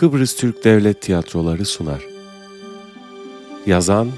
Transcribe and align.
Kıbrıs 0.00 0.36
Türk 0.36 0.64
Devlet 0.64 1.02
Tiyatroları 1.02 1.64
sunar. 1.64 2.02
Yazan 3.66 4.12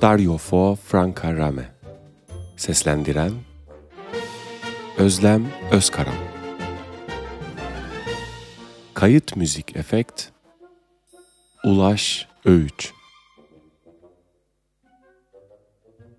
Dario 0.00 0.38
Fo 0.38 0.76
Franca 0.86 1.36
Rame 1.36 1.72
Seslendiren 2.56 3.32
Özlem 4.98 5.46
Özkaram. 5.70 6.14
Kayıt 8.94 9.36
Müzik 9.36 9.76
Efekt 9.76 10.28
Ulaş 11.64 12.28
Öğüç. 12.44 12.92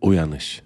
Uyanış 0.01 0.63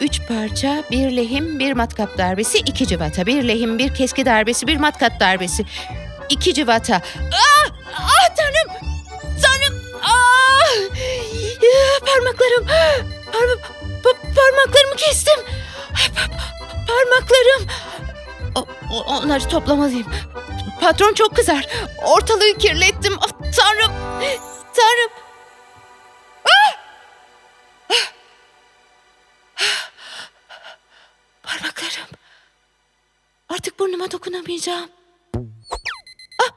Üç 0.00 0.20
parça, 0.28 0.84
bir 0.90 1.16
lehim, 1.16 1.58
bir 1.58 1.72
matkap 1.72 2.18
darbesi, 2.18 2.58
iki 2.58 2.86
civata. 2.86 3.26
Bir 3.26 3.48
lehim, 3.48 3.78
bir 3.78 3.94
keski 3.94 4.26
darbesi, 4.26 4.66
bir 4.66 4.76
matkap 4.76 5.20
darbesi. 5.20 5.64
iki 6.28 6.54
civata. 6.54 7.00
Ah! 7.32 7.70
Ah 7.94 8.34
tanrım! 8.36 8.90
Tanrım! 9.42 9.82
Ah! 10.02 10.74
Parmaklarım! 12.06 12.66
Parma, 13.32 13.52
pa- 14.04 14.34
parmaklarımı 14.34 14.96
kestim. 14.96 15.40
Pa- 15.94 16.30
parmaklarım! 16.86 17.66
O- 18.92 19.00
onları 19.04 19.48
toplamalıyım. 19.48 20.06
Patron 20.80 21.14
çok 21.14 21.36
kızar. 21.36 21.66
Ortalığı 22.04 22.58
kirlettim. 22.58 23.14
Ah, 23.20 23.28
tanrım! 23.56 23.92
Tanrım! 24.76 25.10
Burnuma 34.56 34.56
dokunamayacağım. 34.56 34.90
Ah! 36.42 36.50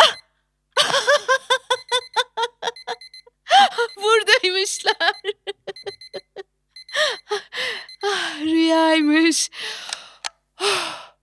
Ah! 0.00 0.16
Buradaymışlar. 3.96 5.12
Ah, 8.04 8.40
Rüyaymış. 8.40 9.50
Ah! 10.58 11.14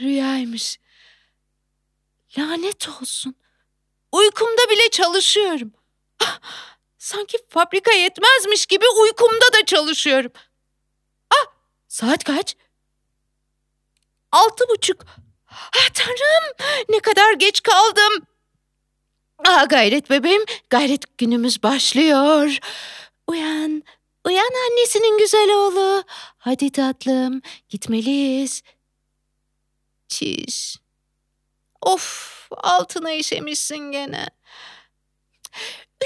Rüyaymış. 0.00 0.78
Lanet 2.38 2.88
olsun. 2.88 3.34
Uykumda 4.12 4.70
bile 4.70 4.90
çalışıyorum. 4.90 5.72
Ah, 6.24 6.40
Sanki 6.98 7.38
fabrika 7.48 7.92
yetmezmiş 7.92 8.66
gibi 8.66 8.84
uykumda 9.02 9.52
da 9.60 9.64
çalışıyorum. 9.66 10.32
Saat 11.88 12.24
kaç? 12.24 12.56
Altı 14.32 14.68
buçuk. 14.68 15.04
Ah 15.50 15.88
tanrım 15.94 16.54
ne 16.88 17.00
kadar 17.00 17.32
geç 17.32 17.62
kaldım. 17.62 18.26
Ah 19.46 19.68
gayret 19.68 20.10
bebeğim 20.10 20.44
gayret 20.70 21.18
günümüz 21.18 21.62
başlıyor. 21.62 22.58
Uyan 23.26 23.82
uyan 24.24 24.50
annesinin 24.70 25.18
güzel 25.18 25.54
oğlu. 25.54 26.04
Hadi 26.38 26.72
tatlım 26.72 27.42
gitmeliyiz. 27.68 28.62
Çiş. 30.08 30.76
Of 31.82 32.48
altına 32.50 33.12
işemişsin 33.12 33.78
gene. 33.92 34.26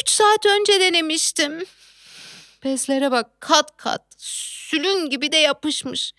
Üç 0.00 0.10
saat 0.10 0.46
önce 0.46 0.80
denemiştim. 0.80 1.64
Bezlere 2.64 3.10
bak 3.10 3.40
kat 3.40 3.76
kat 3.76 4.02
sülün 4.18 5.10
gibi 5.10 5.32
de 5.32 5.36
yapışmış. 5.36 6.12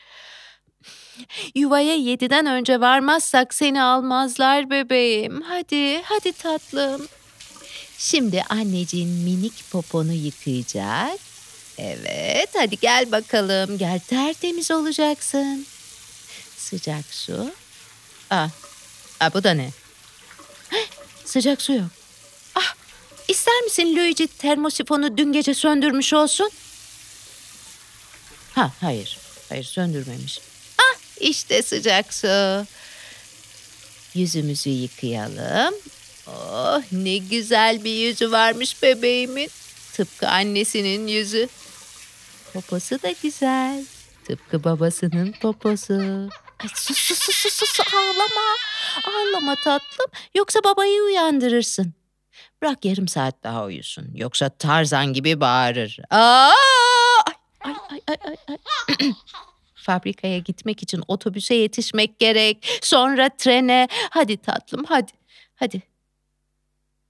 Yuvaya 1.56 1.96
yediden 1.96 2.46
önce 2.46 2.82
varmazsak 2.82 3.54
seni 3.54 3.82
almazlar 3.82 4.70
bebeğim. 4.70 5.42
Hadi, 5.42 6.02
hadi 6.02 6.32
tatlım. 6.32 7.08
Şimdi 7.98 8.44
anneciğin 8.50 9.10
minik 9.10 9.72
poponu 9.72 10.14
yıkayacak. 10.14 11.20
Evet, 11.78 12.50
hadi 12.58 12.80
gel 12.80 13.12
bakalım. 13.12 13.78
Gel 13.78 14.00
tertemiz 14.00 14.72
olacaksın. 14.72 15.66
Sıcak 16.58 17.06
su. 17.06 17.52
Aa, 18.30 18.48
aa 19.20 19.34
bu 19.34 19.44
da 19.44 19.54
ne? 19.54 19.70
Heh, 20.70 20.88
sıcak 21.26 21.62
su 21.62 21.74
yok. 21.74 21.90
Ah, 22.56 22.74
ister 23.28 23.62
misin 23.62 23.96
Luigi 23.96 24.28
termosifonu 24.28 25.18
dün 25.18 25.32
gece 25.34 25.54
söndürmüş 25.54 26.14
olsun? 26.14 26.50
Ha 28.56 28.72
hayır. 28.82 29.18
Hayır 29.50 29.64
söndürmemiş. 29.64 30.40
İşte 31.20 31.62
sıcak 31.62 32.14
su. 32.14 32.66
Yüzümüzü 34.14 34.70
yıkayalım. 34.70 35.76
Oh 36.28 36.82
ne 36.92 37.18
güzel 37.18 37.84
bir 37.84 37.92
yüzü 38.08 38.32
varmış 38.32 38.84
bebeğimin. 38.84 39.50
Tıpkı 39.94 40.28
annesinin 40.30 41.08
yüzü. 41.08 41.50
Poposu 42.54 43.02
da 43.02 43.14
güzel. 43.24 43.86
Tıpkı 44.26 44.64
babasının 44.64 45.32
poposu. 45.42 46.30
Ay 46.60 46.70
sus 46.76 46.98
sus 46.98 47.20
sus 47.20 47.36
sus, 47.36 47.54
sus 47.54 47.80
ağlama. 47.94 48.56
Ağlama 49.08 49.56
tatlım. 49.56 50.12
Yoksa 50.36 50.60
babayı 50.64 51.04
uyandırırsın. 51.04 51.94
Bırak 52.62 52.86
yarım 52.86 53.08
saat 53.08 53.44
daha 53.44 53.66
uyusun. 53.66 54.10
Yoksa 54.16 54.50
Tarzan 54.50 55.14
gibi 55.14 55.40
bağırır. 55.40 56.00
Aa! 56.10 56.52
Ay 57.62 57.74
ay 57.92 58.00
ay 58.08 58.18
ay 58.28 58.36
ay. 58.48 59.12
Fabrikaya 59.86 60.38
gitmek 60.38 60.84
için 60.84 61.04
otobüse 61.08 61.56
yetişmek 61.56 62.20
gerek. 62.20 62.80
Sonra 62.82 63.30
trene. 63.30 63.88
Hadi 64.10 64.38
tatlım 64.38 64.84
hadi. 64.84 65.12
Hadi. 65.56 65.82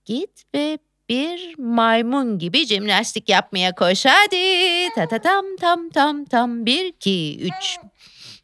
Git 0.06 0.44
ve 0.56 0.78
bir 1.10 1.56
maymun 1.58 2.40
gibi 2.40 2.66
jimnastik 2.66 3.30
yapmaya 3.30 3.76
koş. 3.76 4.06
Hadi. 4.06 4.90
Ta 4.96 5.08
ta 5.08 5.20
tam 5.20 5.46
tam 5.60 5.90
tam 5.90 6.26
tam. 6.26 6.66
Bir, 6.66 6.86
iki, 6.86 7.40
üç. 7.40 7.78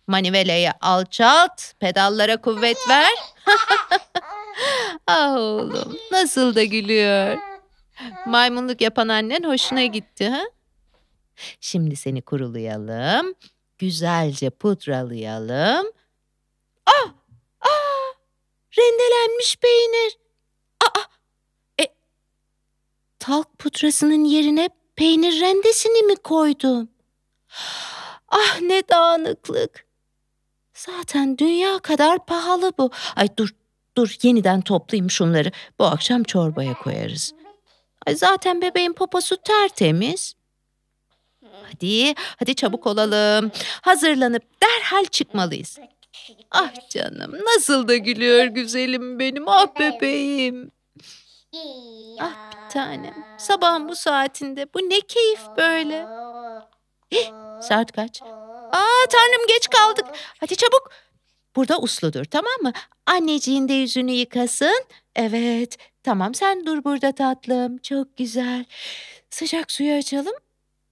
Manivelayı 0.08 0.72
alçalt. 0.82 1.74
Pedallara 1.80 2.38
kuvvet 2.38 2.90
ver. 2.90 3.10
ah 5.08 5.36
oğlum 5.36 5.98
nasıl 6.12 6.56
da 6.56 6.64
gülüyor. 6.64 7.38
Maymunluk 8.26 8.82
yapan 8.82 9.08
annen 9.08 9.44
hoşuna 9.44 9.86
gitti 9.86 10.30
ha? 10.30 10.42
Şimdi 11.60 11.96
seni 11.96 12.22
kurulayalım. 12.22 13.36
Güzelce 13.82 14.50
pudralayalım. 14.50 15.92
Ah! 16.86 17.14
Ah! 17.62 18.14
Rendelenmiş 18.78 19.56
peynir. 19.56 20.18
Aa! 20.86 21.02
E, 21.82 21.88
talk 23.20 23.60
pudrasının 23.60 24.26
yerine 24.26 24.70
peynir 24.96 25.42
rendesini 25.42 26.04
mi 26.04 26.16
koydum? 26.16 26.90
Ah 28.28 28.62
ne 28.62 28.84
dağınıklık. 28.90 29.86
Zaten 30.74 31.38
dünya 31.38 31.80
kadar 31.80 32.26
pahalı 32.26 32.72
bu. 32.78 32.92
Ay 33.16 33.28
dur 33.38 33.50
dur 33.98 34.16
yeniden 34.22 34.62
toplayayım 34.62 35.10
şunları. 35.12 35.52
Bu 35.80 35.86
akşam 35.86 36.24
çorbaya 36.24 36.74
koyarız. 36.74 37.34
Ay 38.08 38.16
zaten 38.16 38.62
bebeğin 38.62 38.94
poposu 38.94 39.38
tertemiz. 39.38 40.36
Hadi, 41.74 42.14
hadi 42.40 42.56
çabuk 42.56 42.88
olalım. 42.88 43.52
Hazırlanıp 43.82 44.44
derhal 44.64 45.06
çıkmalıyız. 45.06 45.80
Ah 46.52 46.90
canım, 46.90 47.32
nasıl 47.56 47.88
da 47.88 47.96
gülüyor 47.96 48.46
güzelim 48.46 49.20
benim. 49.20 49.48
Ah 49.48 49.80
bebeğim. 49.80 50.72
Ah 52.20 52.52
bir 52.52 52.70
tanem. 52.70 53.26
Sabahın 53.38 53.90
bu 53.90 53.96
saatinde 53.96 54.66
bu 54.74 54.80
ne 54.80 55.02
keyif 55.02 55.42
böyle. 55.58 56.06
Eh, 57.12 57.32
saat 57.62 57.92
kaç? 57.92 58.22
Aa 58.72 59.08
tanrım 59.10 59.48
geç 59.48 59.70
kaldık. 59.70 60.06
Hadi 60.40 60.56
çabuk. 60.56 60.92
Burada 61.56 61.80
usludur 61.80 62.26
tamam 62.26 62.54
mı? 62.62 62.72
Anneciğin 63.06 63.68
de 63.68 63.74
yüzünü 63.74 64.12
yıkasın. 64.12 64.86
Evet 65.16 65.78
tamam 66.04 66.36
sen 66.36 66.66
dur 66.66 66.84
burada 66.84 67.12
tatlım. 67.12 67.78
Çok 67.78 68.18
güzel. 68.18 68.66
Sıcak 69.30 69.72
suyu 69.72 69.94
açalım. 69.98 70.34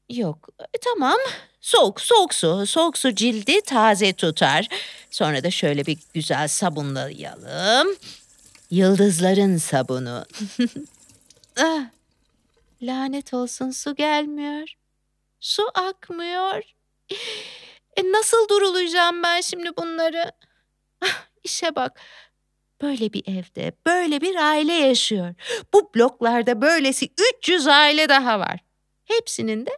Yok 0.09 0.49
e, 0.59 0.77
tamam. 0.77 1.17
Soğuk 1.61 2.01
soğuk 2.01 2.33
su. 2.33 2.65
Soğuk 2.65 2.97
su 2.97 3.15
cildi 3.15 3.61
taze 3.61 4.13
tutar. 4.13 4.67
Sonra 5.11 5.43
da 5.43 5.51
şöyle 5.51 5.85
bir 5.85 5.97
güzel 6.13 6.47
sabunlayalım. 6.47 7.95
Yıldızların 8.71 9.57
sabunu. 9.57 10.25
ah, 11.57 11.83
lanet 12.81 13.33
olsun 13.33 13.71
su 13.71 13.95
gelmiyor. 13.95 14.73
Su 15.39 15.63
akmıyor. 15.73 16.63
E 17.97 18.11
nasıl 18.11 18.49
durulayacağım 18.49 19.23
ben 19.23 19.41
şimdi 19.41 19.69
bunları? 19.77 20.31
Ah, 21.01 21.25
işe 21.43 21.75
bak. 21.75 21.99
Böyle 22.81 23.13
bir 23.13 23.23
evde, 23.27 23.71
böyle 23.85 24.21
bir 24.21 24.35
aile 24.35 24.73
yaşıyor. 24.73 25.33
Bu 25.73 25.91
bloklarda 25.95 26.61
böylesi 26.61 27.09
300 27.37 27.67
aile 27.67 28.09
daha 28.09 28.39
var. 28.39 28.59
Hepsinin 29.05 29.65
de 29.65 29.71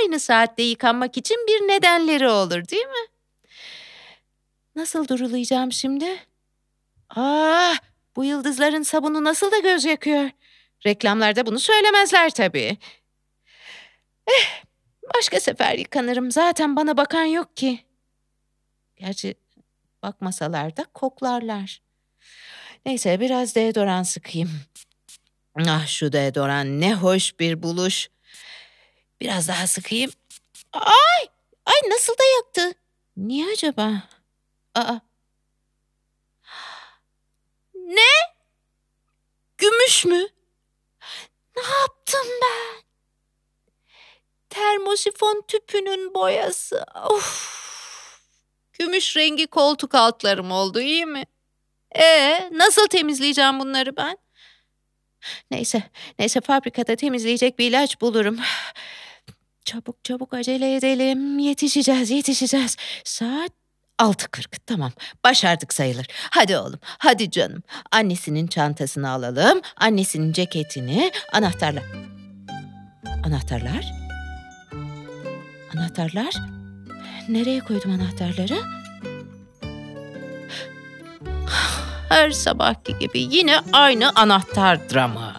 aynı 0.00 0.20
saatte 0.20 0.62
yıkanmak 0.62 1.16
için 1.16 1.36
bir 1.48 1.68
nedenleri 1.68 2.28
olur 2.28 2.68
değil 2.68 2.86
mi? 2.86 3.06
Nasıl 4.76 5.08
durulayacağım 5.08 5.72
şimdi? 5.72 6.18
Ah, 7.10 7.78
bu 8.16 8.24
yıldızların 8.24 8.82
sabunu 8.82 9.24
nasıl 9.24 9.52
da 9.52 9.58
göz 9.58 9.84
yakıyor. 9.84 10.30
Reklamlarda 10.86 11.46
bunu 11.46 11.58
söylemezler 11.58 12.30
tabii. 12.30 12.78
Eh, 14.26 14.62
başka 15.16 15.40
sefer 15.40 15.78
yıkanırım. 15.78 16.30
Zaten 16.30 16.76
bana 16.76 16.96
bakan 16.96 17.24
yok 17.24 17.56
ki. 17.56 17.84
Gerçi 18.96 19.34
bakmasalar 20.02 20.76
da 20.76 20.84
koklarlar. 20.84 21.82
Neyse 22.86 23.20
biraz 23.20 23.54
deodoran 23.54 24.02
sıkayım. 24.02 24.50
Ah 25.66 25.86
şu 25.86 26.12
deodoran 26.12 26.80
ne 26.80 26.94
hoş 26.94 27.40
bir 27.40 27.62
buluş. 27.62 28.08
Biraz 29.20 29.48
daha 29.48 29.66
sıkayım. 29.66 30.10
Ay! 30.72 31.28
Ay 31.66 31.90
nasıl 31.90 32.12
da 32.12 32.24
yaktı? 32.36 32.78
Niye 33.16 33.52
acaba? 33.52 34.02
Aa. 34.74 34.94
Ne? 37.74 38.34
Gümüş 39.58 40.04
mü? 40.04 40.28
Ne 41.56 41.62
yaptım 41.62 42.26
ben? 42.42 42.82
Termosifon 44.50 45.44
tüpünün 45.48 46.14
boyası. 46.14 46.84
Of. 47.10 47.54
Gümüş 48.72 49.16
rengi 49.16 49.46
koltuk 49.46 49.94
altlarım 49.94 50.50
oldu 50.50 50.80
iyi 50.80 51.06
mi? 51.06 51.24
Ee, 51.96 52.50
nasıl 52.52 52.86
temizleyeceğim 52.88 53.60
bunları 53.60 53.96
ben? 53.96 54.18
Neyse, 55.50 55.82
neyse 56.18 56.40
fabrikada 56.40 56.96
temizleyecek 56.96 57.58
bir 57.58 57.68
ilaç 57.68 58.00
bulurum. 58.00 58.38
Çabuk 59.64 60.04
çabuk 60.04 60.34
acele 60.34 60.76
edelim. 60.76 61.38
Yetişeceğiz, 61.38 62.10
yetişeceğiz. 62.10 62.76
Saat 63.04 63.50
6.40 63.98 64.58
tamam 64.66 64.92
başardık 65.24 65.74
sayılır. 65.74 66.06
Hadi 66.30 66.58
oğlum 66.58 66.78
hadi 66.82 67.30
canım. 67.30 67.62
Annesinin 67.92 68.46
çantasını 68.46 69.10
alalım. 69.10 69.60
Annesinin 69.76 70.32
ceketini 70.32 71.12
anahtarlar. 71.32 71.84
Anahtarlar? 73.26 73.92
Anahtarlar? 75.74 76.34
Nereye 77.28 77.60
koydum 77.60 77.90
anahtarları? 77.90 78.58
Her 82.08 82.30
sabahki 82.30 82.98
gibi 82.98 83.20
yine 83.20 83.60
aynı 83.72 84.10
anahtar 84.14 84.90
dramı. 84.90 85.32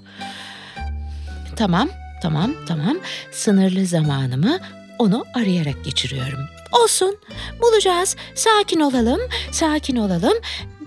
Tamam, 1.56 1.90
tamam, 2.26 2.54
tamam. 2.68 2.98
Sınırlı 3.32 3.86
zamanımı 3.86 4.60
onu 5.00 5.26
arayarak 5.34 5.86
geçiriyorum. 5.86 6.40
Olsun, 6.84 7.18
bulacağız. 7.62 8.16
Sakin 8.36 8.80
olalım, 8.80 9.20
sakin 9.52 9.96
olalım. 9.96 10.34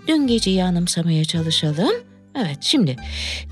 Dün 0.08 0.26
geceyi 0.26 0.64
anımsamaya 0.64 1.24
çalışalım. 1.24 1.92
Evet, 2.34 2.58
şimdi 2.60 2.96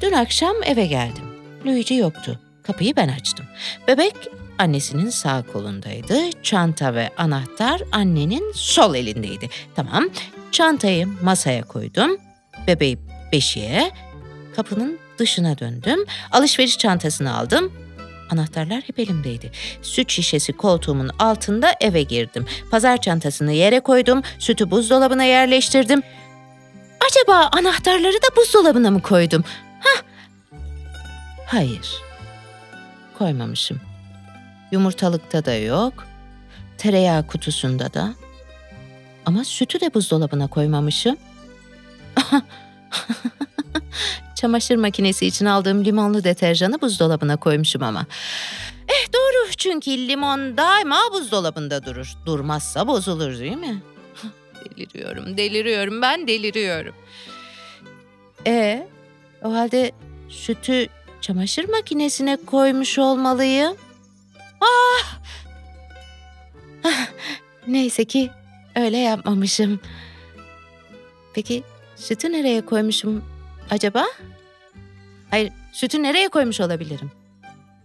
dün 0.03 0.13
akşam 0.13 0.57
eve 0.65 0.87
geldim. 0.87 1.25
Luigi 1.67 1.95
yoktu. 1.95 2.41
Kapıyı 2.63 2.97
ben 2.97 3.09
açtım. 3.09 3.47
Bebek 3.89 4.15
annesinin 4.59 5.11
sağ 5.11 5.43
kolundaydı. 5.53 6.43
Çanta 6.43 6.95
ve 6.95 7.11
anahtar 7.17 7.83
annenin 7.93 8.53
sol 8.53 8.95
elindeydi. 8.95 9.49
Tamam, 9.77 10.05
çantayı 10.53 11.09
masaya 11.23 11.63
koydum. 11.63 12.17
Bebeği 12.67 12.99
beşiğe, 13.33 13.91
kapının 14.57 15.06
dışına 15.19 15.59
döndüm. 15.59 16.05
Alışveriş 16.33 16.79
çantasını 16.79 17.39
aldım. 17.39 17.73
Anahtarlar 18.31 18.83
hep 18.87 18.99
elimdeydi. 18.99 19.51
Süt 19.83 20.11
şişesi 20.11 20.53
koltuğumun 20.53 21.11
altında 21.19 21.75
eve 21.81 22.03
girdim. 22.03 22.47
Pazar 22.71 23.01
çantasını 23.01 23.53
yere 23.53 23.81
koydum. 23.81 24.23
Sütü 24.39 24.71
buzdolabına 24.71 25.25
yerleştirdim. 25.25 26.03
Acaba 27.11 27.49
anahtarları 27.53 28.15
da 28.15 28.37
buzdolabına 28.37 28.91
mı 28.91 29.03
koydum? 29.03 29.45
Hah. 29.81 30.03
Hayır. 31.47 31.95
Koymamışım. 33.19 33.81
Yumurtalıkta 34.73 35.45
da 35.45 35.55
yok. 35.55 36.07
Tereyağı 36.79 37.27
kutusunda 37.27 37.95
da. 37.95 38.15
Ama 39.27 39.45
sütü 39.45 39.81
de 39.81 39.95
buzdolabına 39.95 40.47
koymamışım. 40.47 41.17
Çamaşır 44.37 44.77
makinesi 44.77 45.27
için 45.27 45.47
aldığım 45.47 45.85
limonlu 45.85 46.25
deterjanı 46.25 46.81
buzdolabına 46.81 47.37
koymuşum 47.37 47.83
ama. 47.83 48.07
Eh 48.89 49.13
doğru 49.15 49.51
çünkü 49.57 49.91
limon 49.91 50.57
daima 50.57 51.01
buzdolabında 51.13 51.85
durur. 51.85 52.15
Durmazsa 52.27 52.87
bozulur 52.87 53.39
değil 53.39 53.57
mi? 53.57 53.83
deliriyorum, 54.77 55.37
deliriyorum, 55.37 56.03
ben 56.03 56.29
deliriyorum. 56.29 56.95
E 58.47 58.87
o 59.43 59.53
halde 59.55 59.93
sütü 60.29 60.87
çamaşır 61.21 61.69
makinesine 61.69 62.39
koymuş 62.47 62.99
olmalıyım. 62.99 63.77
Ah! 64.61 65.19
Neyse 67.67 68.05
ki 68.05 68.31
öyle 68.77 68.97
yapmamışım. 68.97 69.81
Peki 71.35 71.63
sütü 71.97 72.33
nereye 72.33 72.61
koymuşum 72.61 73.36
acaba? 73.71 74.07
Hayır, 75.31 75.53
sütü 75.73 76.03
nereye 76.03 76.29
koymuş 76.29 76.61
olabilirim? 76.61 77.11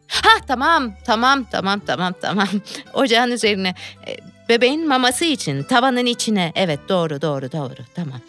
Ha 0.07 0.30
tamam, 0.48 0.94
tamam, 1.06 1.45
tamam, 1.51 1.80
tamam, 1.86 2.13
tamam. 2.22 2.48
Ocağın 2.94 3.31
üzerine. 3.31 3.75
E, 4.07 4.18
bebeğin 4.50 4.88
maması 4.88 5.25
için, 5.25 5.63
tavanın 5.63 6.06
içine. 6.06 6.51
Evet, 6.56 6.80
doğru, 6.89 7.22
doğru, 7.22 7.51
doğru. 7.51 7.81
Tamam. 7.95 8.19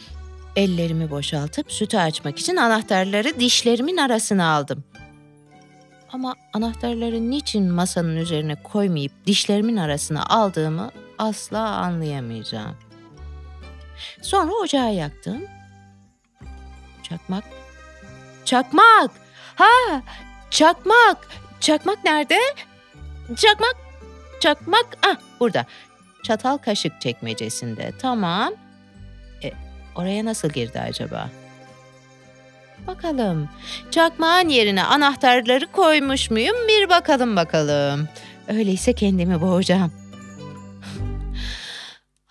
Ellerimi 0.56 1.10
boşaltıp 1.10 1.72
sütü 1.72 1.96
açmak 1.98 2.38
için 2.38 2.56
anahtarları 2.56 3.40
dişlerimin 3.40 3.96
arasına 3.96 4.52
aldım. 4.52 4.84
Ama 6.12 6.34
anahtarları 6.52 7.30
niçin 7.30 7.70
masanın 7.72 8.16
üzerine 8.16 8.54
koymayıp 8.62 9.12
dişlerimin 9.26 9.76
arasına 9.76 10.26
aldığımı 10.26 10.90
asla 11.18 11.58
anlayamayacağım. 11.58 12.76
Sonra 14.22 14.52
ocağı 14.52 14.94
yaktım. 14.94 15.42
Çakmak. 17.12 17.44
Çakmak! 18.44 19.10
Ha! 19.54 20.02
Çakmak! 20.50 21.28
Çakmak 21.60 22.04
nerede? 22.04 22.38
Çakmak! 23.36 23.76
Çakmak! 24.40 24.86
Ah 25.06 25.16
burada. 25.40 25.66
Çatal 26.24 26.58
kaşık 26.58 27.00
çekmecesinde. 27.00 27.92
Tamam. 27.98 28.52
E, 29.44 29.52
oraya 29.94 30.24
nasıl 30.24 30.48
girdi 30.48 30.80
acaba? 30.80 31.30
Bakalım. 32.86 33.48
Çakmağın 33.90 34.48
yerine 34.48 34.84
anahtarları 34.84 35.66
koymuş 35.72 36.30
muyum? 36.30 36.56
Bir 36.68 36.88
bakalım 36.88 37.36
bakalım. 37.36 38.08
Öyleyse 38.48 38.92
kendimi 38.92 39.40
boğacağım. 39.40 40.01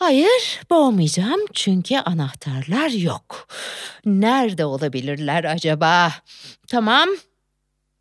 Hayır, 0.02 0.62
boğmayacağım 0.70 1.42
çünkü 1.54 1.98
anahtarlar 1.98 2.90
yok. 2.90 3.48
Nerede 4.06 4.66
olabilirler 4.66 5.44
acaba? 5.44 6.12
Tamam. 6.68 7.10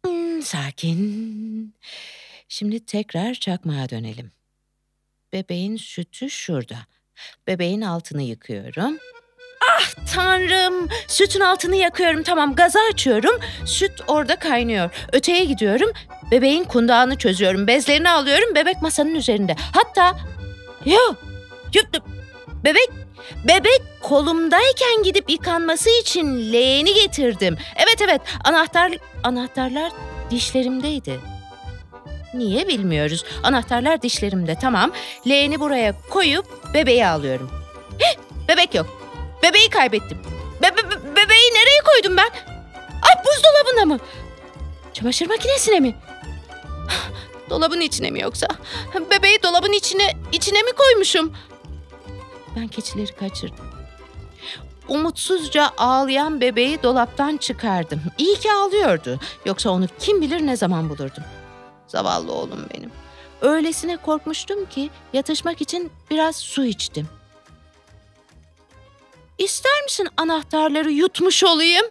Hmm, 0.05 0.43
sakin. 0.43 1.75
Şimdi 2.49 2.87
tekrar 2.87 3.35
çakmağa 3.35 3.89
dönelim. 3.89 4.33
Bebeğin 5.33 5.77
sütü 5.77 6.31
şurada. 6.31 6.77
Bebeğin 7.47 7.81
altını 7.81 8.23
yıkıyorum. 8.23 8.99
Ah 9.71 10.15
tanrım! 10.15 10.89
Sütün 11.09 11.41
altını 11.41 11.77
yakıyorum. 11.77 12.23
Tamam 12.23 12.55
gazı 12.55 12.79
açıyorum. 12.93 13.41
Süt 13.67 14.01
orada 14.09 14.37
kaynıyor. 14.37 14.91
Öteye 15.13 15.45
gidiyorum. 15.45 15.91
Bebeğin 16.31 16.65
kundağını 16.65 17.19
çözüyorum. 17.19 17.67
Bezlerini 17.67 18.11
alıyorum. 18.11 18.55
Bebek 18.55 18.83
masanın 18.83 19.15
üzerinde. 19.15 19.57
Hatta... 19.73 20.19
Yok 20.87 21.30
Bebek, 22.65 22.91
bebek 23.49 23.83
kolumdayken 24.03 25.03
gidip 25.03 25.31
yıkanması 25.31 25.91
için 26.01 26.53
leğeni 26.53 26.95
getirdim. 26.95 27.57
Evet 27.77 28.03
evet 28.03 28.21
anahtar, 28.45 28.93
anahtarlar 29.23 29.93
dişlerimdeydi. 30.31 31.21
Niye 32.35 32.69
bilmiyoruz. 32.69 33.25
Anahtarlar 33.43 34.03
dişlerimde 34.03 34.55
tamam. 34.61 34.93
Leğeni 35.29 35.61
buraya 35.61 35.95
koyup 36.11 36.75
bebeği 36.75 37.07
alıyorum. 37.07 37.51
Heh, 37.99 38.17
bebek 38.49 38.75
yok. 38.75 38.87
Bebeği 39.43 39.71
kaybettim. 39.71 40.19
Be 40.63 40.67
be 40.77 40.91
bebeği 41.17 41.51
nereye 41.55 41.81
koydum 41.93 42.17
ben? 42.17 42.31
Ay 43.03 43.25
buzdolabına 43.25 43.85
mı? 43.95 44.01
Çamaşır 44.93 45.27
makinesine 45.29 45.81
mi? 45.81 45.95
Dolabın 47.51 47.81
içine 47.81 48.11
mi 48.11 48.21
yoksa? 48.21 48.49
Bebeği 49.11 49.43
dolabın 49.43 49.73
içine 49.73 50.13
içine 50.33 50.63
mi 50.63 50.73
koymuşum? 50.73 51.33
Ben 52.57 52.69
keçileri 52.69 53.13
kaçırdım. 53.15 53.71
Umutsuzca 54.89 55.71
ağlayan 55.79 56.41
bebeği 56.41 56.83
dolaptan 56.83 57.37
çıkardım. 57.37 58.03
İyi 58.19 58.39
ki 58.39 58.53
ağlıyordu. 58.53 59.21
Yoksa 59.45 59.71
onu 59.71 59.87
kim 59.99 60.21
bilir 60.21 60.47
ne 60.47 60.57
zaman 60.57 60.89
bulurdum. 60.89 61.25
Zavallı 61.87 62.33
oğlum 62.33 62.67
benim. 62.75 62.91
Öylesine 63.41 63.97
korkmuştum 63.97 64.67
ki 64.67 64.91
yatışmak 65.13 65.61
için 65.61 65.93
biraz 66.11 66.37
su 66.37 66.65
içtim. 66.65 67.09
İster 69.39 69.83
misin 69.83 70.09
anahtarları 70.17 70.91
yutmuş 70.91 71.45
olayım? 71.45 71.87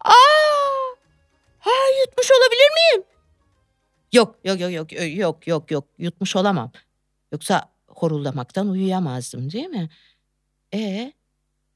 Aa! 0.00 0.12
Ha, 1.60 1.70
yutmuş 2.00 2.30
olabilir 2.30 2.70
miyim? 2.74 3.04
Yok, 4.12 4.34
yok, 4.44 4.60
yok, 4.60 4.72
yok, 4.72 4.92
yok, 5.16 5.46
yok, 5.46 5.70
yok, 5.70 5.84
yutmuş 5.98 6.36
olamam. 6.36 6.72
Yoksa 7.32 7.70
horuldamaktan 8.02 8.68
uyuyamazdım 8.68 9.52
değil 9.52 9.66
mi? 9.68 9.88
E, 10.74 11.12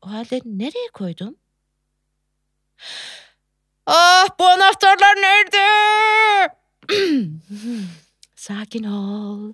o 0.02 0.10
halde 0.10 0.40
nereye 0.44 0.88
koydum? 0.92 1.36
Ah, 3.86 4.28
bu 4.40 4.46
anahtarlar 4.46 5.16
nerede? 5.16 5.64
sakin 8.36 8.84
ol. 8.84 9.52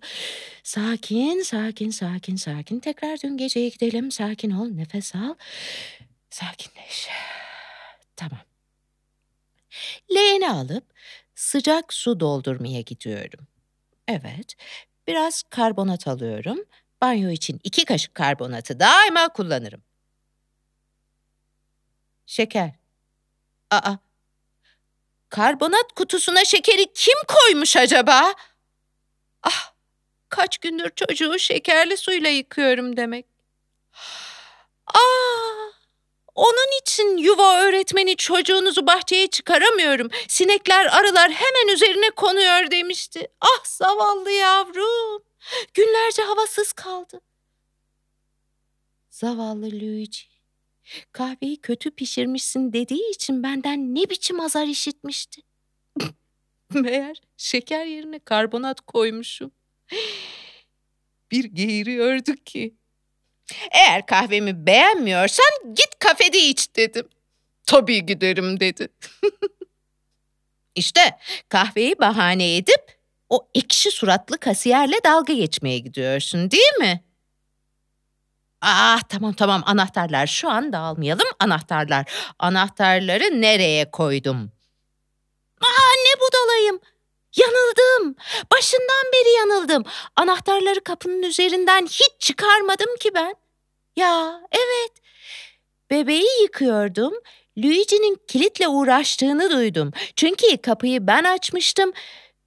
Sakin, 0.62 1.42
sakin, 1.42 1.90
sakin, 1.90 2.37
sakin. 2.37 2.80
Tekrar 2.80 3.20
dün 3.22 3.37
geceye 3.37 3.68
gidelim. 3.68 4.10
Sakin 4.10 4.50
ol, 4.50 4.68
nefes 4.68 5.14
al. 5.14 5.34
Sakinleş. 6.30 7.08
Tamam. 8.16 8.40
Leğeni 10.14 10.50
alıp 10.50 10.84
sıcak 11.34 11.92
su 11.94 12.20
doldurmaya 12.20 12.80
gidiyorum. 12.80 13.46
Evet, 14.08 14.56
biraz 15.08 15.42
karbonat 15.42 16.08
alıyorum. 16.08 16.58
Banyo 17.02 17.30
için 17.30 17.60
iki 17.64 17.84
kaşık 17.84 18.14
karbonatı 18.14 18.80
daima 18.80 19.28
kullanırım. 19.28 19.82
Şeker. 22.26 22.70
Aa, 23.70 23.96
karbonat 25.28 25.92
kutusuna 25.96 26.44
şekeri 26.44 26.92
kim 26.94 27.14
koymuş 27.28 27.76
acaba? 27.76 28.34
Ah, 29.42 29.72
kaç 30.28 30.58
gündür 30.58 30.90
çocuğu 30.90 31.38
şekerli 31.38 31.96
suyla 31.96 32.30
yıkıyorum 32.30 32.96
demek. 32.96 33.26
Aa, 34.86 35.70
onun 36.48 36.80
için 36.82 37.16
yuva 37.16 37.60
öğretmeni 37.62 38.16
çocuğunuzu 38.16 38.86
bahçeye 38.86 39.26
çıkaramıyorum. 39.26 40.10
Sinekler, 40.28 40.86
arılar 40.86 41.30
hemen 41.30 41.74
üzerine 41.74 42.10
konuyor 42.10 42.70
demişti. 42.70 43.28
Ah 43.40 43.64
zavallı 43.64 44.30
yavrum. 44.30 45.22
Günlerce 45.74 46.22
havasız 46.22 46.72
kaldı. 46.72 47.20
Zavallı 49.10 49.66
Luigi. 49.66 50.18
Kahveyi 51.12 51.60
kötü 51.60 51.90
pişirmişsin 51.90 52.72
dediği 52.72 53.10
için 53.10 53.42
benden 53.42 53.94
ne 53.94 54.10
biçim 54.10 54.40
azar 54.40 54.66
işitmişti. 54.66 55.42
Meğer 56.74 57.20
şeker 57.36 57.86
yerine 57.86 58.18
karbonat 58.18 58.80
koymuşum. 58.80 59.50
Bir 61.30 61.44
geğiriyorduk 61.44 62.46
ki. 62.46 62.77
Eğer 63.70 64.06
kahvemi 64.06 64.66
beğenmiyorsan 64.66 65.74
git 65.74 65.98
kafede 65.98 66.38
iç 66.38 66.76
dedim. 66.76 67.08
Tabii 67.66 68.06
giderim 68.06 68.60
dedi. 68.60 68.88
işte 70.74 71.18
kahveyi 71.48 71.98
bahane 71.98 72.56
edip 72.56 72.98
o 73.28 73.48
ekşi 73.54 73.90
suratlı 73.90 74.38
kasiyerle 74.38 74.96
dalga 75.04 75.32
geçmeye 75.32 75.78
gidiyorsun 75.78 76.50
değil 76.50 76.74
mi? 76.78 77.04
Ah 78.60 79.00
tamam 79.08 79.32
tamam 79.32 79.62
anahtarlar 79.66 80.26
şu 80.26 80.50
an 80.50 80.72
dağılmayalım 80.72 81.26
anahtarlar. 81.40 82.12
Anahtarları 82.38 83.40
nereye 83.40 83.90
koydum? 83.90 84.52
Aa 85.60 85.92
ne 86.04 86.20
budalayım. 86.20 86.80
Yanıldım. 87.37 88.16
Başından 88.52 89.12
beri 89.12 89.35
yanıldım. 89.37 89.85
Anahtarları 90.16 90.80
kapının 90.80 91.23
üzerinden 91.23 91.87
hiç 91.87 92.12
çıkarmadım 92.18 92.97
ki 93.00 93.14
ben. 93.14 93.35
Ya 93.97 94.40
evet. 94.52 94.92
Bebeği 95.90 96.42
yıkıyordum. 96.42 97.14
Luigi'nin 97.58 98.18
kilitle 98.28 98.68
uğraştığını 98.68 99.50
duydum. 99.50 99.92
Çünkü 100.16 100.56
kapıyı 100.56 101.06
ben 101.06 101.25
açmıştım. 101.25 101.92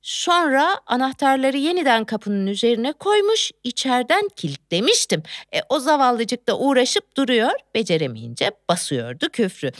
Sonra 0.01 0.79
anahtarları 0.87 1.57
yeniden 1.57 2.05
kapının 2.05 2.47
üzerine 2.47 2.93
koymuş, 2.93 3.51
içeriden 3.63 4.29
kilitlemiştim. 4.35 5.23
E, 5.53 5.59
o 5.69 5.79
zavallıcık 5.79 6.47
da 6.47 6.57
uğraşıp 6.57 7.17
duruyor, 7.17 7.51
beceremeyince 7.75 8.51
basıyordu 8.69 9.29
küfrü. 9.29 9.71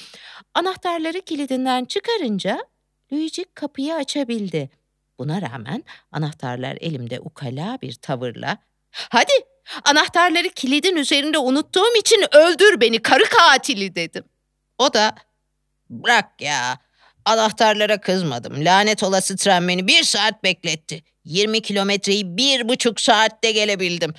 Anahtarları 0.54 1.22
kilidinden 1.22 1.86
çıkarınca 1.86 2.66
Luigi 3.14 3.46
kapıyı 3.56 3.94
açabildi. 3.94 4.70
Buna 5.22 5.42
rağmen 5.42 5.84
anahtarlar 6.12 6.78
elimde 6.82 7.20
ukala 7.20 7.78
bir 7.82 7.94
tavırla 7.94 8.58
''Hadi 8.92 9.32
anahtarları 9.84 10.50
kilidin 10.50 10.96
üzerinde 10.96 11.38
unuttuğum 11.38 11.96
için 12.00 12.26
öldür 12.36 12.82
beni 12.82 13.02
karı 13.02 13.24
katili'' 13.24 13.96
dedim. 13.96 14.24
O 14.78 14.94
da 14.94 15.16
''Bırak 15.90 16.42
ya 16.42 16.78
anahtarlara 17.26 18.02
kızmadım 18.02 18.66
lanet 18.66 19.04
olası 19.04 19.36
tren 19.36 19.68
beni 19.68 19.88
bir 19.88 20.04
saat 20.04 20.44
bekletti. 20.44 21.04
20 21.26 21.62
kilometreyi 21.62 22.38
bir 22.38 22.70
buçuk 22.70 23.02
saatte 23.02 23.52
gelebildim. 23.52 24.14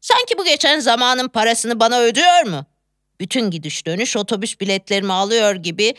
Sanki 0.00 0.38
bu 0.38 0.44
geçen 0.44 0.80
zamanın 0.80 1.28
parasını 1.28 1.80
bana 1.80 2.00
ödüyor 2.00 2.42
mu? 2.46 2.66
Bütün 3.20 3.50
gidiş 3.50 3.86
dönüş 3.86 4.16
otobüs 4.16 4.60
biletlerimi 4.60 5.12
alıyor 5.12 5.54
gibi. 5.54 5.94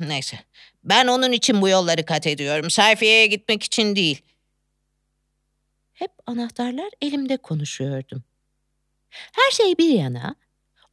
Neyse 0.00 0.38
ben 0.86 1.06
onun 1.06 1.32
için 1.32 1.62
bu 1.62 1.68
yolları 1.68 2.04
kat 2.04 2.26
ediyorum. 2.26 2.70
Sayfiyeye 2.70 3.26
gitmek 3.26 3.62
için 3.62 3.96
değil. 3.96 4.22
Hep 5.92 6.10
anahtarlar 6.26 6.88
elimde 7.02 7.36
konuşuyordum. 7.36 8.22
Her 9.10 9.50
şey 9.50 9.78
bir 9.78 9.88
yana, 9.88 10.34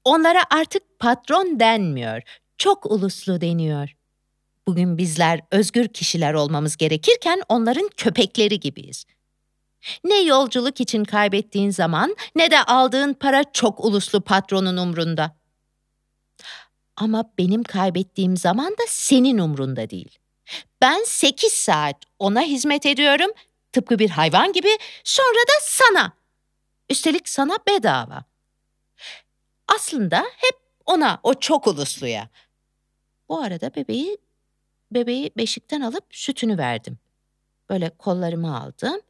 onlara 0.04 0.44
artık 0.50 1.00
patron 1.00 1.60
denmiyor, 1.60 2.22
çok 2.58 2.92
uluslu 2.92 3.42
deniyor. 3.42 3.96
Bugün 4.68 4.98
bizler 4.98 5.42
özgür 5.52 5.88
kişiler 5.88 6.34
olmamız 6.34 6.78
gerekirken 6.78 7.42
onların 7.50 7.90
köpekleri 7.98 8.60
gibiyiz. 8.60 9.06
Ne 10.04 10.22
yolculuk 10.22 10.82
için 10.82 11.04
kaybettiğin 11.04 11.70
zaman 11.70 12.16
ne 12.36 12.52
de 12.52 12.64
aldığın 12.64 13.14
para 13.14 13.44
çok 13.54 13.86
uluslu 13.86 14.22
patronun 14.22 14.78
umrunda. 14.78 15.36
Ama 16.96 17.32
benim 17.38 17.64
kaybettiğim 17.64 18.38
zaman 18.38 18.72
da 18.72 18.84
senin 18.88 19.38
umrunda 19.38 19.90
değil. 19.90 20.20
Ben 20.82 21.04
sekiz 21.04 21.54
saat 21.54 21.96
ona 22.20 22.42
hizmet 22.42 22.86
ediyorum, 22.86 23.32
tıpkı 23.72 24.00
bir 24.00 24.10
hayvan 24.10 24.54
gibi, 24.54 24.78
sonra 25.04 25.48
da 25.48 25.54
sana. 25.62 26.14
Üstelik 26.90 27.30
sana 27.30 27.58
bedava. 27.68 28.24
Aslında 29.68 30.20
hep 30.20 30.60
ona, 30.86 31.20
o 31.24 31.34
çok 31.34 31.68
ulusluya. 31.68 32.30
Bu 33.30 33.42
arada 33.42 33.76
bebeği, 33.76 34.18
bebeği 34.92 35.32
beşikten 35.38 35.82
alıp 35.82 36.04
sütünü 36.12 36.58
verdim. 36.58 36.98
Böyle 37.70 37.90
kollarımı 37.90 38.60
aldım. 38.60 39.02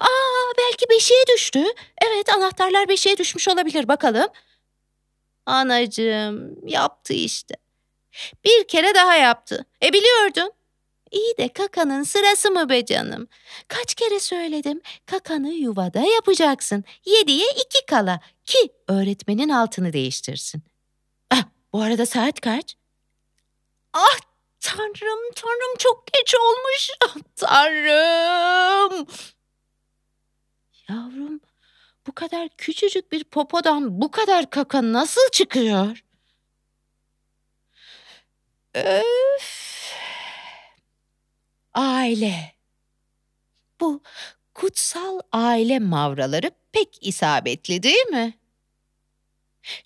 Aa 0.00 0.52
belki 0.58 0.86
beşiğe 0.90 1.24
düştü. 1.34 1.64
Evet 2.02 2.28
anahtarlar 2.36 2.88
beşiğe 2.88 3.18
düşmüş 3.18 3.48
olabilir 3.48 3.88
bakalım. 3.88 4.28
Anacığım 5.46 6.68
yaptı 6.68 7.12
işte. 7.12 7.54
Bir 8.44 8.68
kere 8.68 8.94
daha 8.94 9.14
yaptı. 9.14 9.64
E 9.82 9.92
biliyordum. 9.92 10.48
İyi 11.10 11.36
de 11.38 11.48
kakanın 11.48 12.02
sırası 12.02 12.50
mı 12.50 12.68
be 12.68 12.84
canım? 12.84 13.28
Kaç 13.68 13.94
kere 13.94 14.20
söyledim. 14.20 14.80
Kakanı 15.06 15.48
yuvada 15.52 16.00
yapacaksın. 16.00 16.84
Yediye 17.06 17.46
iki 17.50 17.86
kala 17.86 18.20
ki 18.44 18.72
öğretmenin 18.88 19.48
altını 19.48 19.92
değiştirsin. 19.92 20.62
Ah, 21.30 21.44
bu 21.72 21.82
arada 21.82 22.06
saat 22.06 22.40
kaç? 22.40 22.76
Ah 23.92 24.18
tanrım 24.60 25.32
tanrım 25.34 25.76
çok 25.78 26.06
geç 26.12 26.34
olmuş. 26.34 26.90
Ah, 27.04 27.16
tanrım. 27.36 29.06
Yavrum 30.88 31.40
bu 32.06 32.12
kadar 32.12 32.48
küçücük 32.58 33.12
bir 33.12 33.24
popodan 33.24 34.00
bu 34.00 34.10
kadar 34.10 34.50
kaka 34.50 34.92
nasıl 34.92 35.30
çıkıyor? 35.32 36.04
Öf. 38.74 39.94
Aile. 41.74 42.54
Bu 43.80 44.02
kutsal 44.54 45.20
aile 45.32 45.78
mavraları 45.78 46.50
pek 46.72 46.98
isabetli 47.00 47.82
değil 47.82 48.06
mi? 48.06 48.34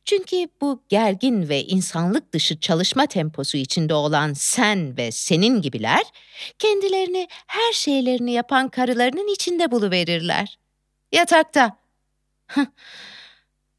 Çünkü 0.05 0.49
bu 0.61 0.83
gergin 0.89 1.49
ve 1.49 1.65
insanlık 1.65 2.33
dışı 2.33 2.61
çalışma 2.61 3.07
temposu 3.07 3.57
içinde 3.57 3.95
olan 3.95 4.33
sen 4.33 4.97
ve 4.97 5.13
senin 5.13 5.63
gibiler 5.63 6.03
kendilerini 6.59 7.29
her 7.47 7.73
şeylerini 7.73 8.33
yapan 8.33 8.69
karılarının 8.69 9.35
içinde 9.35 9.71
buluverirler. 9.71 10.59
Yatakta, 11.13 11.78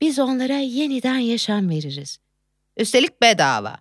biz 0.01 0.19
onlara 0.19 0.57
yeniden 0.57 1.17
yaşam 1.17 1.69
veririz. 1.69 2.19
Üstelik 2.77 3.21
bedava. 3.21 3.77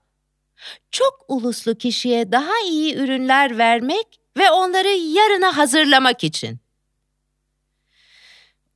Çok 0.91 1.25
uluslu 1.29 1.79
kişiye 1.79 2.33
daha 2.33 2.61
iyi 2.67 2.95
ürünler 2.97 3.59
vermek 3.59 4.21
ve 4.37 4.51
onları 4.51 4.89
yarına 4.89 5.57
hazırlamak 5.57 6.25
için. 6.25 6.59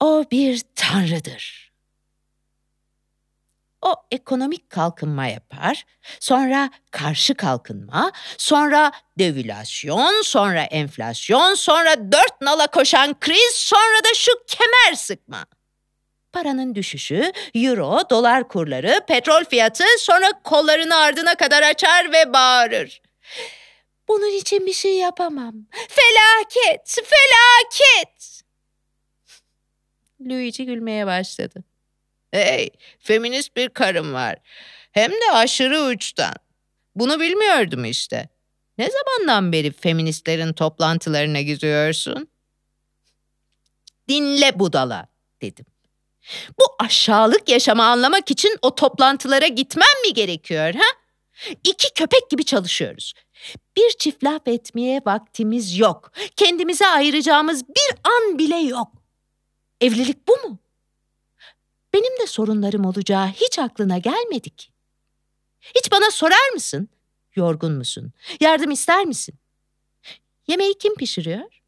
O 0.00 0.24
bir 0.30 0.62
tanrıdır. 0.74 1.72
O 3.82 3.94
ekonomik 4.10 4.70
kalkınma 4.70 5.26
yapar, 5.26 5.84
sonra 6.20 6.70
karşı 6.90 7.34
kalkınma, 7.34 8.12
sonra 8.38 8.92
devülasyon, 9.18 10.22
sonra 10.22 10.62
enflasyon, 10.62 11.54
sonra 11.54 12.12
dört 12.12 12.40
nala 12.40 12.66
koşan 12.66 13.20
kriz, 13.20 13.54
sonra 13.54 14.04
da 14.04 14.14
şu 14.14 14.32
kemer 14.46 14.94
sıkma. 14.94 15.46
Paranın 16.32 16.74
düşüşü, 16.74 17.32
euro, 17.54 18.00
dolar 18.10 18.48
kurları, 18.48 19.00
petrol 19.08 19.44
fiyatı, 19.44 19.84
sonra 19.98 20.32
kollarını 20.44 20.96
ardına 20.96 21.34
kadar 21.34 21.62
açar 21.62 22.12
ve 22.12 22.32
bağırır. 22.32 23.02
Bunun 24.08 24.38
için 24.38 24.66
bir 24.66 24.72
şey 24.72 24.96
yapamam. 24.96 25.54
Felaket, 25.70 26.94
felaket. 26.94 28.42
Luigi 30.20 30.66
gülmeye 30.66 31.06
başladı. 31.06 31.64
Hey, 32.30 32.70
feminist 32.98 33.56
bir 33.56 33.68
karım 33.68 34.12
var. 34.12 34.36
Hem 34.92 35.10
de 35.10 35.32
aşırı 35.32 35.80
uçtan. 35.82 36.34
Bunu 36.94 37.20
bilmiyordum 37.20 37.84
işte. 37.84 38.28
Ne 38.78 38.88
zamandan 38.90 39.52
beri 39.52 39.72
feministlerin 39.72 40.52
toplantılarına 40.52 41.40
gidiyorsun? 41.40 42.28
Dinle 44.08 44.58
budala, 44.58 45.08
dedim. 45.42 45.66
Bu 46.60 46.64
aşağılık 46.78 47.48
yaşamı 47.48 47.84
anlamak 47.84 48.30
için 48.30 48.58
o 48.62 48.74
toplantılara 48.74 49.46
gitmem 49.46 50.02
mi 50.06 50.12
gerekiyor 50.14 50.74
ha? 50.74 51.02
İki 51.64 51.94
köpek 51.94 52.30
gibi 52.30 52.44
çalışıyoruz. 52.44 53.12
Bir 53.76 53.90
çift 53.98 54.24
laf 54.24 54.48
etmeye 54.48 55.00
vaktimiz 55.06 55.78
yok. 55.78 56.12
Kendimize 56.36 56.86
ayıracağımız 56.86 57.68
bir 57.68 57.98
an 58.04 58.38
bile 58.38 58.56
yok. 58.56 58.88
Evlilik 59.80 60.28
bu 60.28 60.48
mu? 60.48 60.58
Benim 61.94 62.20
de 62.20 62.26
sorunlarım 62.26 62.84
olacağı 62.84 63.26
hiç 63.28 63.58
aklına 63.58 63.98
gelmedi 63.98 64.50
ki. 64.50 64.68
Hiç 65.60 65.92
bana 65.92 66.10
sorar 66.10 66.48
mısın? 66.54 66.88
Yorgun 67.36 67.72
musun? 67.72 68.12
Yardım 68.40 68.70
ister 68.70 69.04
misin? 69.04 69.34
Yemeği 70.46 70.78
kim 70.78 70.94
pişiriyor? 70.94 71.62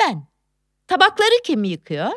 Ben. 0.00 0.26
Tabakları 0.86 1.42
kim 1.44 1.64
yıkıyor? 1.64 2.12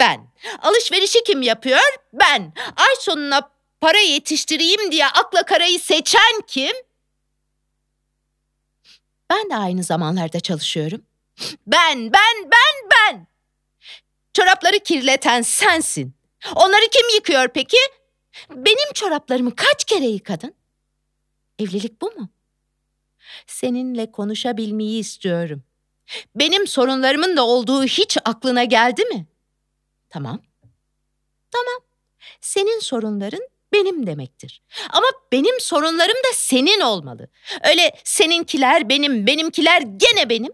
Ben. 0.00 0.28
Alışverişi 0.58 1.24
kim 1.24 1.42
yapıyor? 1.42 1.80
Ben. 2.12 2.52
Ay 2.76 2.94
sonuna 3.00 3.50
para 3.80 3.98
yetiştireyim 3.98 4.92
diye 4.92 5.06
akla 5.06 5.42
karayı 5.42 5.80
seçen 5.80 6.42
kim? 6.46 6.76
Ben 9.30 9.50
de 9.50 9.56
aynı 9.56 9.82
zamanlarda 9.82 10.40
çalışıyorum. 10.40 11.02
Ben, 11.66 12.12
ben, 12.12 12.44
ben, 12.44 12.90
ben. 12.90 13.26
Çorapları 14.34 14.78
kirleten 14.78 15.42
sensin. 15.42 16.14
Onları 16.54 16.88
kim 16.92 17.14
yıkıyor 17.14 17.48
peki? 17.48 17.78
Benim 18.50 18.92
çoraplarımı 18.94 19.56
kaç 19.56 19.84
kere 19.84 20.04
yıkadın? 20.04 20.54
Evlilik 21.58 22.02
bu 22.02 22.06
mu? 22.10 22.28
Seninle 23.46 24.12
konuşabilmeyi 24.12 25.00
istiyorum. 25.00 25.62
Benim 26.34 26.66
sorunlarımın 26.66 27.36
da 27.36 27.46
olduğu 27.46 27.84
hiç 27.84 28.18
aklına 28.24 28.64
geldi 28.64 29.04
mi? 29.04 29.26
Tamam. 30.10 30.42
Tamam. 31.50 31.80
Senin 32.40 32.80
sorunların 32.80 33.48
benim 33.72 34.06
demektir. 34.06 34.62
Ama 34.90 35.06
benim 35.32 35.60
sorunlarım 35.60 36.16
da 36.16 36.32
senin 36.34 36.80
olmalı. 36.80 37.28
Öyle 37.64 37.92
seninkiler 38.04 38.88
benim, 38.88 39.26
benimkiler 39.26 39.82
gene 39.82 40.28
benim. 40.28 40.52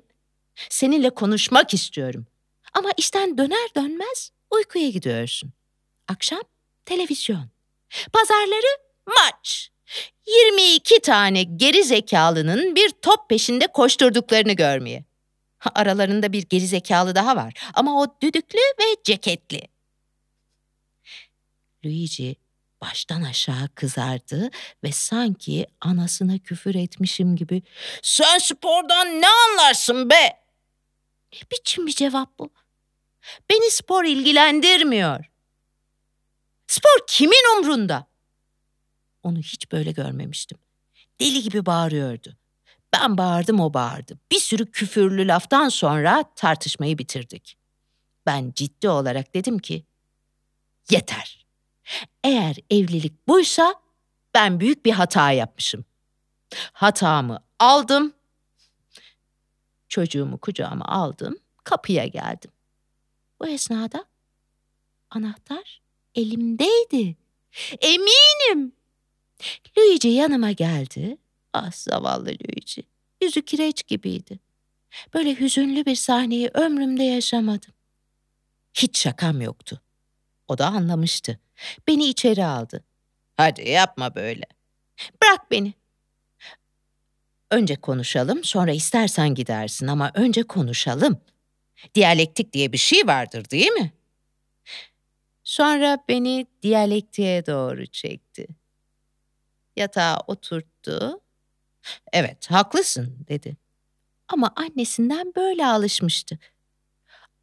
Seninle 0.70 1.10
konuşmak 1.10 1.74
istiyorum. 1.74 2.26
Ama 2.72 2.90
işten 2.96 3.38
döner 3.38 3.68
dönmez 3.76 4.30
uykuya 4.50 4.88
gidiyorsun. 4.88 5.52
Akşam 6.08 6.42
televizyon. 6.84 7.48
Pazarları 8.12 8.78
maç. 9.06 9.70
22 10.26 11.00
tane 11.00 11.42
geri 11.42 11.84
zekalının 11.84 12.74
bir 12.76 12.90
top 12.90 13.28
peşinde 13.28 13.66
koşturduklarını 13.66 14.52
görmeye. 14.52 15.04
Aralarında 15.74 16.32
bir 16.32 16.42
geri 16.42 16.66
zekalı 16.66 17.14
daha 17.14 17.36
var 17.36 17.54
ama 17.74 18.00
o 18.02 18.06
düdüklü 18.22 18.58
ve 18.58 18.96
ceketli. 19.04 19.62
Luigi 21.84 22.36
baştan 22.80 23.22
aşağı 23.22 23.68
kızardı 23.74 24.50
ve 24.84 24.92
sanki 24.92 25.66
anasına 25.80 26.38
küfür 26.38 26.74
etmişim 26.74 27.36
gibi 27.36 27.62
''Sen 28.02 28.38
spordan 28.38 29.20
ne 29.20 29.28
anlarsın 29.28 30.10
be?'' 30.10 30.44
Ne 31.34 31.40
biçim 31.52 31.86
bir 31.86 31.92
cevap 31.92 32.38
bu? 32.38 32.50
Beni 33.50 33.70
spor 33.70 34.04
ilgilendirmiyor. 34.04 35.24
Spor 36.66 37.06
kimin 37.06 37.58
umrunda? 37.58 38.06
Onu 39.22 39.38
hiç 39.38 39.72
böyle 39.72 39.92
görmemiştim. 39.92 40.58
Deli 41.20 41.42
gibi 41.42 41.66
bağırıyordu. 41.66 42.36
Ben 42.94 43.18
bağırdım 43.18 43.60
o 43.60 43.74
bağırdı. 43.74 44.18
Bir 44.30 44.38
sürü 44.38 44.70
küfürlü 44.70 45.28
laftan 45.28 45.68
sonra 45.68 46.24
tartışmayı 46.36 46.98
bitirdik. 46.98 47.58
Ben 48.26 48.52
ciddi 48.54 48.88
olarak 48.88 49.34
dedim 49.34 49.58
ki 49.58 49.84
yeter. 50.90 51.46
Eğer 52.24 52.56
evlilik 52.70 53.28
buysa 53.28 53.74
ben 54.34 54.60
büyük 54.60 54.86
bir 54.86 54.92
hata 54.92 55.32
yapmışım. 55.32 55.84
Hatamı 56.72 57.44
aldım. 57.58 58.14
Çocuğumu 59.88 60.38
kucağıma 60.38 60.84
aldım. 60.84 61.38
Kapıya 61.64 62.06
geldim. 62.06 62.50
Bu 63.40 63.48
esnada 63.48 64.04
anahtar 65.10 65.82
elimdeydi. 66.14 67.16
Eminim. 67.80 68.72
Luigi 69.78 70.08
yanıma 70.08 70.52
geldi. 70.52 71.18
Ah 71.54 71.72
zavallı 71.72 72.26
Luigi. 72.26 72.82
Yüzü 73.22 73.42
kireç 73.42 73.86
gibiydi. 73.86 74.38
Böyle 75.14 75.40
hüzünlü 75.40 75.86
bir 75.86 75.94
sahneyi 75.94 76.50
ömrümde 76.54 77.02
yaşamadım. 77.02 77.72
Hiç 78.74 78.98
şakam 78.98 79.40
yoktu. 79.40 79.80
O 80.48 80.58
da 80.58 80.66
anlamıştı. 80.66 81.40
Beni 81.88 82.06
içeri 82.06 82.44
aldı. 82.44 82.84
Hadi 83.36 83.68
yapma 83.68 84.14
böyle. 84.14 84.44
Bırak 85.22 85.50
beni. 85.50 85.74
Önce 87.50 87.76
konuşalım, 87.76 88.44
sonra 88.44 88.72
istersen 88.72 89.34
gidersin 89.34 89.86
ama 89.86 90.10
önce 90.14 90.42
konuşalım. 90.42 91.20
Diyalektik 91.94 92.52
diye 92.52 92.72
bir 92.72 92.78
şey 92.78 93.06
vardır 93.06 93.50
değil 93.50 93.70
mi? 93.70 93.92
Sonra 95.44 95.98
beni 96.08 96.46
diyalektiğe 96.62 97.46
doğru 97.46 97.86
çekti. 97.86 98.46
Yatağa 99.76 100.20
oturttu. 100.26 101.20
Evet, 102.12 102.50
haklısın 102.50 103.26
dedi. 103.28 103.56
Ama 104.28 104.52
annesinden 104.56 105.32
böyle 105.36 105.66
alışmıştı. 105.66 106.38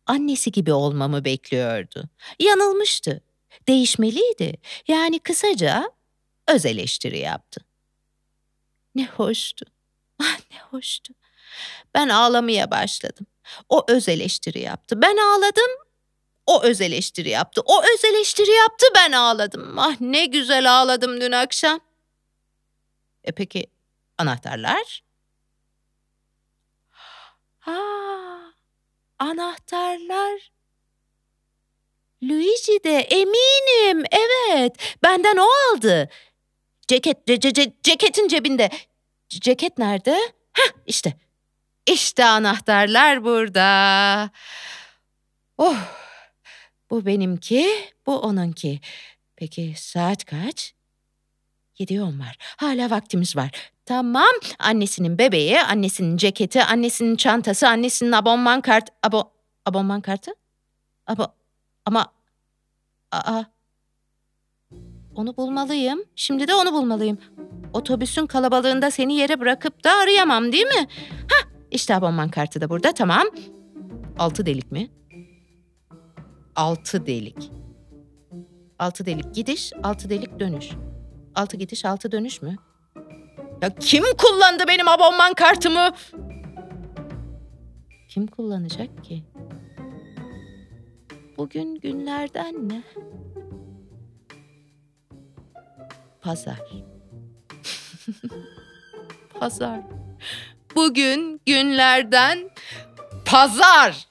Annesi 0.06 0.52
gibi 0.52 0.74
olmamı 0.74 1.26
bekliyordu. 1.26 2.10
Yanılmıştı. 2.40 3.22
Değişmeliydi. 3.68 4.58
Yani 4.88 5.20
kısaca 5.20 5.92
öz 6.48 6.66
eleştiri 6.66 7.20
yaptı. 7.20 7.62
Ne 8.96 9.08
hoştu. 9.08 9.66
Ah 10.20 10.40
ne 10.52 10.58
hoştu. 10.60 11.14
Ben 11.94 12.10
ağlamaya 12.10 12.72
başladım. 12.72 13.26
O 13.70 13.86
öz 13.88 14.10
eleştiri 14.10 14.60
yaptı. 14.60 15.02
Ben 15.02 15.18
ağladım. 15.18 15.72
O 16.46 16.64
öz 16.64 16.82
eleştiri 16.82 17.30
yaptı. 17.30 17.62
O 17.66 17.84
öz 17.84 18.06
eleştiri 18.06 18.52
yaptı. 18.52 18.86
Ben 18.96 19.12
ağladım. 19.12 19.80
Ah 19.80 20.02
ne 20.02 20.26
güzel 20.26 20.74
ağladım 20.74 21.22
dün 21.22 21.32
akşam. 21.32 21.80
E 23.24 23.32
peki 23.32 23.68
anahtarlar? 24.22 25.04
Ha, 27.60 27.78
anahtarlar. 29.20 30.52
Luigi 32.24 32.84
de 32.84 33.00
eminim. 33.00 34.04
Evet. 34.12 34.98
Benden 35.04 35.38
o 35.38 35.48
aldı. 35.72 36.10
Ceket, 36.88 37.28
ce, 37.28 37.54
ce, 37.54 37.74
ceketin 37.84 38.28
cebinde. 38.28 38.70
Ceket 39.30 39.78
nerede? 39.78 40.20
Heh 40.54 40.72
işte. 40.86 41.14
İşte 41.86 42.26
anahtarlar 42.26 43.24
burada. 43.24 44.30
Oh. 45.58 45.78
Bu 46.90 47.06
benimki, 47.06 47.70
bu 48.06 48.20
onunki. 48.20 48.80
Peki 49.36 49.74
saat 49.78 50.26
kaç? 50.26 50.74
Yedi 51.80 52.02
on 52.02 52.20
var. 52.20 52.38
Hala 52.58 52.90
vaktimiz 52.90 53.36
var. 53.36 53.52
Tamam. 53.86 54.32
Annesinin 54.60 55.18
bebeği, 55.18 55.62
annesinin 55.62 56.18
ceketi, 56.18 56.64
annesinin 56.64 57.16
çantası, 57.16 57.68
annesinin 57.68 58.12
abonman 58.12 58.62
kart... 58.62 58.90
Abo, 59.04 59.32
abonman 59.66 60.02
kartı? 60.02 60.32
Abo, 61.08 61.26
ama... 61.86 62.06
Aa, 63.12 63.44
onu 65.16 65.38
bulmalıyım. 65.38 66.04
Şimdi 66.16 66.48
de 66.48 66.56
onu 66.56 66.74
bulmalıyım. 66.74 67.18
Otobüsün 67.74 68.26
kalabalığında 68.28 68.92
seni 68.92 69.16
yere 69.16 69.40
bırakıp 69.40 69.84
da 69.84 69.92
arayamam 69.92 70.52
değil 70.52 70.66
mi? 70.66 70.88
Hah 71.32 71.50
işte 71.72 71.96
abonman 71.96 72.30
kartı 72.30 72.62
da 72.62 72.70
burada 72.70 72.92
tamam. 72.92 73.28
Altı 74.20 74.46
delik 74.46 74.72
mi? 74.72 74.90
altı 76.56 77.06
delik. 77.06 77.52
Altı 78.80 79.06
delik 79.06 79.36
gidiş, 79.36 79.74
altı 79.84 80.10
delik 80.10 80.40
dönüş. 80.40 80.70
Altı 81.36 81.58
gidiş, 81.58 81.86
altı 81.86 82.12
dönüş 82.12 82.42
mü? 82.42 82.56
Ya 83.62 83.76
kim 83.76 84.04
kullandı 84.18 84.64
benim 84.68 84.88
abonman 84.88 85.34
kartımı? 85.34 85.90
Kim 88.08 88.28
kullanacak 88.28 89.04
ki? 89.04 89.24
Bugün 91.38 91.76
günlerden 91.76 92.70
ne? 92.70 92.84
Pazar. 96.22 96.60
pazar. 99.40 99.80
Bugün 100.76 101.42
günlerden 101.46 102.50
pazar. 103.26 104.08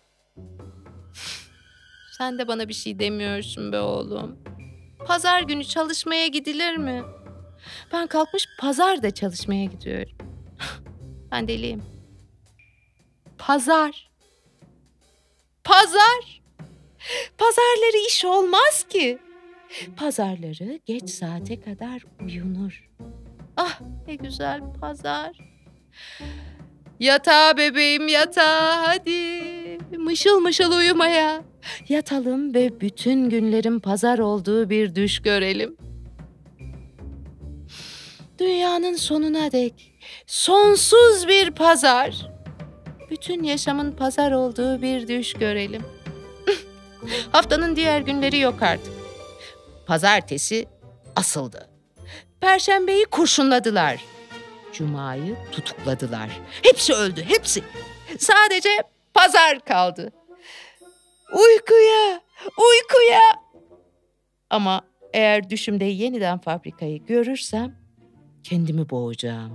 Sen 2.18 2.38
de 2.38 2.48
bana 2.48 2.68
bir 2.68 2.74
şey 2.74 2.98
demiyorsun 2.98 3.72
be 3.72 3.80
oğlum. 3.80 4.38
Pazar 5.06 5.42
günü 5.42 5.64
çalışmaya 5.64 6.26
gidilir 6.26 6.76
mi? 6.76 7.02
Ben 7.92 8.06
kalkmış 8.06 8.46
pazar 8.58 9.02
da 9.02 9.10
çalışmaya 9.10 9.64
gidiyorum. 9.64 10.12
ben 11.32 11.48
deliyim. 11.48 11.82
Pazar. 13.38 14.10
Pazar. 15.64 16.42
Pazarları 17.38 18.06
iş 18.08 18.24
olmaz 18.24 18.86
ki. 18.88 19.18
Pazarları 19.96 20.80
geç 20.86 21.10
saate 21.10 21.60
kadar 21.60 22.02
uyunur. 22.22 22.90
Ah 23.56 23.80
ne 24.06 24.14
güzel 24.14 24.60
pazar. 24.80 25.38
Yatağa 27.00 27.56
bebeğim 27.56 28.08
yatağa 28.08 28.88
hadi. 28.88 29.78
Mışıl 29.98 30.40
mışıl 30.40 30.72
uyumaya. 30.72 31.42
Yatalım 31.88 32.54
ve 32.54 32.80
bütün 32.80 33.30
günlerin 33.30 33.80
pazar 33.80 34.18
olduğu 34.18 34.70
bir 34.70 34.94
düş 34.94 35.22
görelim. 35.22 35.76
Dünyanın 38.40 38.94
sonuna 38.94 39.52
dek 39.52 39.92
sonsuz 40.26 41.28
bir 41.28 41.50
pazar. 41.50 42.30
Bütün 43.10 43.42
yaşamın 43.42 43.92
pazar 43.92 44.32
olduğu 44.32 44.82
bir 44.82 45.08
düş 45.08 45.32
görelim. 45.32 45.82
Haftanın 47.32 47.76
diğer 47.76 48.00
günleri 48.00 48.38
yok 48.38 48.62
artık. 48.62 48.92
Pazartesi 49.86 50.66
asıldı. 51.16 51.70
Perşembeyi 52.40 53.04
kurşunladılar. 53.04 54.04
Cuma'yı 54.72 55.36
tutukladılar. 55.52 56.30
Hepsi 56.62 56.94
öldü, 56.94 57.24
hepsi. 57.28 57.62
Sadece 58.18 58.70
pazar 59.14 59.60
kaldı. 59.60 60.12
Uykuya, 61.32 62.20
uykuya. 62.58 63.42
Ama 64.50 64.82
eğer 65.12 65.50
düşümde 65.50 65.84
yeniden 65.84 66.38
fabrikayı 66.38 67.06
görürsem 67.06 67.79
kendimi 68.44 68.90
boğacağım. 68.90 69.52